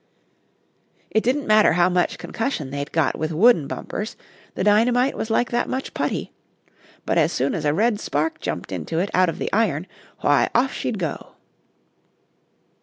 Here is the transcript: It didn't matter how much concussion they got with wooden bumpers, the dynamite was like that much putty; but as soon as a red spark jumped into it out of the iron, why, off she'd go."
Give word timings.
It 1.11 1.21
didn't 1.23 1.45
matter 1.45 1.73
how 1.73 1.87
much 1.87 2.17
concussion 2.17 2.71
they 2.71 2.83
got 2.85 3.19
with 3.19 3.31
wooden 3.31 3.67
bumpers, 3.67 4.15
the 4.55 4.63
dynamite 4.63 5.15
was 5.15 5.29
like 5.29 5.51
that 5.51 5.69
much 5.69 5.93
putty; 5.93 6.31
but 7.05 7.19
as 7.19 7.31
soon 7.31 7.53
as 7.53 7.65
a 7.65 7.73
red 7.75 7.99
spark 7.99 8.39
jumped 8.41 8.71
into 8.71 8.97
it 8.97 9.11
out 9.13 9.29
of 9.29 9.37
the 9.37 9.53
iron, 9.53 9.85
why, 10.21 10.49
off 10.55 10.73
she'd 10.73 10.97
go." 10.97 11.35